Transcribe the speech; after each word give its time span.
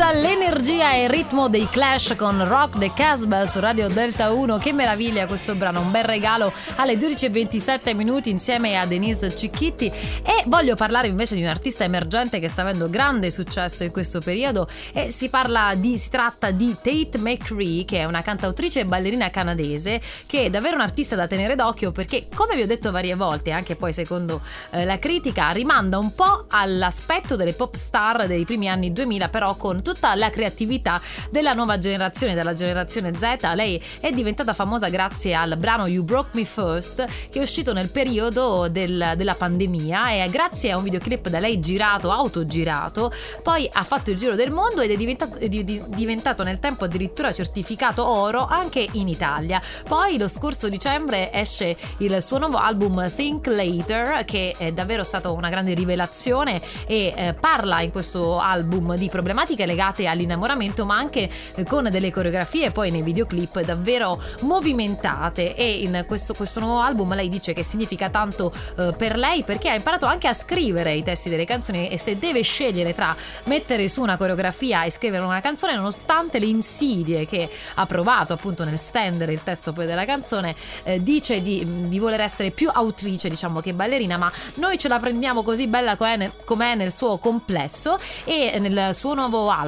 tutta 0.00 0.12
l'energia 0.12 0.94
e 0.94 1.02
il 1.02 1.10
ritmo 1.10 1.50
dei 1.50 1.68
Clash 1.68 2.14
con 2.16 2.48
Rock 2.48 2.78
the 2.78 2.90
Casbah 2.94 3.44
su 3.44 3.60
Radio 3.60 3.86
Delta 3.86 4.32
1. 4.32 4.56
Che 4.56 4.72
meraviglia 4.72 5.26
questo 5.26 5.54
brano, 5.54 5.82
un 5.82 5.90
bel 5.90 6.04
regalo 6.04 6.54
alle 6.76 6.94
12.27 6.94 7.94
minuti 7.94 8.30
insieme 8.30 8.78
a 8.78 8.86
Denise 8.86 9.36
Cicchitti. 9.36 9.88
E 9.88 10.44
voglio 10.46 10.74
parlare 10.74 11.08
invece 11.08 11.34
di 11.34 11.42
un 11.42 11.48
artista 11.48 11.84
emergente 11.84 12.40
che 12.40 12.48
sta 12.48 12.62
avendo 12.62 12.88
grande 12.88 13.30
successo 13.30 13.84
in 13.84 13.90
questo 13.90 14.20
periodo. 14.20 14.66
E 14.94 15.10
si 15.10 15.30
di, 15.76 15.98
si 15.98 16.08
tratta 16.08 16.50
di 16.50 16.74
Tate 16.80 17.18
McCree, 17.18 17.84
che 17.84 17.98
è 17.98 18.04
una 18.06 18.22
cantautrice 18.22 18.80
e 18.80 18.84
ballerina 18.86 19.28
canadese, 19.28 20.00
che 20.24 20.44
è 20.44 20.50
davvero 20.50 20.76
un 20.76 20.80
artista 20.80 21.14
da 21.14 21.26
tenere 21.26 21.56
d'occhio 21.56 21.92
perché, 21.92 22.26
come 22.34 22.56
vi 22.56 22.62
ho 22.62 22.66
detto 22.66 22.90
varie 22.90 23.16
volte, 23.16 23.50
anche 23.50 23.76
poi 23.76 23.92
secondo 23.92 24.40
eh, 24.70 24.86
la 24.86 24.98
critica, 24.98 25.50
rimanda 25.50 25.98
un 25.98 26.14
po' 26.14 26.46
all'aspetto 26.48 27.36
delle 27.36 27.52
pop 27.52 27.74
star 27.74 28.26
dei 28.26 28.46
primi 28.46 28.66
anni 28.66 28.94
2000, 28.94 29.28
però 29.28 29.56
con 29.56 29.82
tutta 29.92 30.14
la 30.14 30.30
creatività 30.30 31.00
della 31.30 31.52
nuova 31.52 31.76
generazione, 31.76 32.34
della 32.34 32.54
generazione 32.54 33.12
Z. 33.12 33.52
Lei 33.54 33.82
è 33.98 34.12
diventata 34.12 34.52
famosa 34.52 34.88
grazie 34.88 35.34
al 35.34 35.56
brano 35.56 35.88
You 35.88 36.04
Broke 36.04 36.30
Me 36.34 36.44
First, 36.44 37.04
che 37.28 37.40
è 37.40 37.42
uscito 37.42 37.72
nel 37.72 37.90
periodo 37.90 38.68
del, 38.68 39.14
della 39.16 39.34
pandemia 39.34 40.10
e 40.12 40.28
grazie 40.30 40.70
a 40.70 40.76
un 40.76 40.84
videoclip 40.84 41.28
da 41.28 41.40
lei 41.40 41.58
girato, 41.58 42.12
autogirato, 42.12 43.12
poi 43.42 43.68
ha 43.72 43.82
fatto 43.82 44.12
il 44.12 44.16
giro 44.16 44.36
del 44.36 44.52
mondo 44.52 44.80
ed 44.80 44.92
è 44.92 44.96
diventato, 44.96 45.38
è 45.38 45.48
diventato 45.48 46.44
nel 46.44 46.60
tempo 46.60 46.84
addirittura 46.84 47.32
certificato 47.32 48.06
oro 48.06 48.46
anche 48.46 48.86
in 48.92 49.08
Italia. 49.08 49.60
Poi 49.88 50.18
lo 50.18 50.28
scorso 50.28 50.68
dicembre 50.68 51.32
esce 51.32 51.76
il 51.98 52.22
suo 52.22 52.38
nuovo 52.38 52.58
album 52.58 53.10
Think 53.12 53.48
Later, 53.48 54.24
che 54.24 54.54
è 54.56 54.70
davvero 54.70 55.02
stata 55.02 55.30
una 55.30 55.48
grande 55.48 55.74
rivelazione 55.74 56.60
e 56.86 57.12
eh, 57.16 57.34
parla 57.34 57.80
in 57.80 57.90
questo 57.90 58.38
album 58.38 58.94
di 58.94 59.08
problematiche 59.08 59.66
legate 59.66 59.78
all'innamoramento, 59.80 60.84
ma 60.84 60.96
anche 60.96 61.30
con 61.66 61.88
delle 61.90 62.10
coreografie 62.10 62.70
poi 62.70 62.90
nei 62.90 63.02
videoclip 63.02 63.60
davvero 63.62 64.20
movimentate. 64.42 65.54
E 65.54 65.80
in 65.80 66.04
questo, 66.06 66.34
questo 66.34 66.60
nuovo 66.60 66.80
album 66.80 67.14
lei 67.14 67.28
dice 67.28 67.52
che 67.52 67.62
significa 67.62 68.10
tanto 68.10 68.52
eh, 68.76 68.92
per 68.96 69.16
lei 69.16 69.42
perché 69.42 69.70
ha 69.70 69.74
imparato 69.74 70.06
anche 70.06 70.28
a 70.28 70.32
scrivere 70.32 70.94
i 70.94 71.02
testi 71.02 71.28
delle 71.28 71.44
canzoni 71.44 71.88
e 71.88 71.98
se 71.98 72.18
deve 72.18 72.42
scegliere 72.42 72.94
tra 72.94 73.16
mettere 73.44 73.88
su 73.88 74.02
una 74.02 74.16
coreografia 74.16 74.84
e 74.84 74.90
scrivere 74.90 75.24
una 75.24 75.40
canzone, 75.40 75.74
nonostante 75.74 76.38
le 76.38 76.46
insidie 76.46 77.26
che 77.26 77.48
ha 77.74 77.86
provato 77.86 78.32
appunto 78.32 78.64
nel 78.64 78.78
stendere 78.78 79.32
il 79.32 79.42
testo 79.42 79.72
poi 79.72 79.86
della 79.86 80.04
canzone, 80.04 80.54
eh, 80.82 81.02
dice 81.02 81.40
di, 81.40 81.88
di, 81.88 81.98
voler 81.98 82.20
essere 82.20 82.50
più 82.50 82.68
autrice, 82.72 83.28
diciamo, 83.28 83.60
che 83.60 83.74
ballerina, 83.74 84.16
ma 84.16 84.30
noi 84.56 84.78
ce 84.78 84.88
la 84.88 84.98
prendiamo 84.98 85.42
così 85.42 85.66
bella 85.66 85.96
com'è 85.96 86.74
nel 86.74 86.92
suo 86.92 87.18
complesso 87.18 87.98
e 88.24 88.58
nel 88.58 88.94
suo 88.94 89.14
nuovo 89.14 89.50
album 89.50 89.59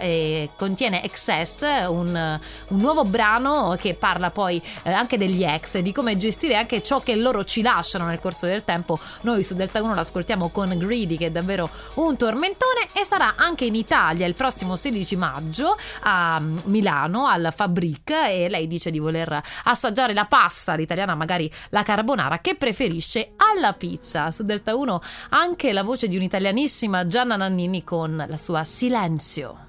eh, 0.00 0.50
contiene 0.56 1.02
Excess, 1.02 1.62
un, 1.62 2.38
un, 2.68 2.80
nuovo 2.80 3.04
brano 3.04 3.76
che 3.78 3.94
parla 3.94 4.30
poi 4.30 4.62
eh, 4.82 4.92
anche 4.92 5.18
degli 5.18 5.44
ex, 5.44 5.78
di 5.78 5.92
come 5.92 6.16
gestire 6.16 6.56
anche 6.56 6.82
ciò 6.82 7.00
che 7.00 7.14
loro 7.16 7.44
ci 7.44 7.62
lasciano 7.62 8.06
nel 8.06 8.20
corso 8.20 8.46
del 8.46 8.64
tempo. 8.64 8.98
Noi 9.22 9.42
su 9.42 9.54
Delta 9.54 9.82
1 9.82 9.94
l'ascoltiamo 9.94 10.48
con 10.50 10.76
Greedy 10.76 11.16
che 11.16 11.26
è 11.26 11.30
davvero 11.30 11.68
un 11.94 12.16
tormentone 12.16 12.85
e 12.98 13.04
sarà 13.04 13.34
anche 13.36 13.66
in 13.66 13.74
Italia 13.74 14.26
il 14.26 14.34
prossimo 14.34 14.74
16 14.74 15.16
maggio 15.16 15.76
a 16.00 16.40
Milano 16.64 17.26
al 17.26 17.52
Fabric 17.54 18.10
e 18.10 18.48
lei 18.48 18.66
dice 18.66 18.90
di 18.90 18.98
voler 18.98 19.38
assaggiare 19.64 20.14
la 20.14 20.24
pasta 20.24 20.74
l'italiana, 20.74 21.14
magari 21.14 21.52
la 21.70 21.82
carbonara 21.82 22.38
che 22.38 22.54
preferisce 22.54 23.32
alla 23.36 23.74
pizza. 23.74 24.30
Su 24.30 24.44
Delta 24.44 24.74
1 24.74 25.00
anche 25.30 25.74
la 25.74 25.82
voce 25.82 26.08
di 26.08 26.16
un'italianissima 26.16 27.06
Gianna 27.06 27.36
Nannini 27.36 27.84
con 27.84 28.24
la 28.26 28.36
sua 28.38 28.64
Silenzio. 28.64 29.65